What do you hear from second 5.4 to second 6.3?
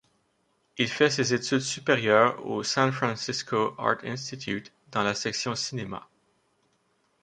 cinéma.